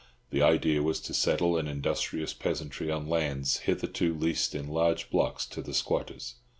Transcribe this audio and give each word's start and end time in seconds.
The 0.31 0.41
idea 0.41 0.81
was 0.81 0.99
to 1.01 1.13
settle 1.13 1.57
an 1.59 1.67
industrious 1.67 2.33
peasantry 2.33 2.89
on 2.89 3.07
lands 3.07 3.57
hitherto 3.59 4.15
leased 4.15 4.55
in 4.55 4.67
large 4.67 5.11
blocks 5.11 5.45
to 5.49 5.61
the 5.61 5.75
squatters. 5.75 6.37